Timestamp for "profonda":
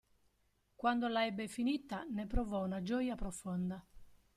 3.13-3.85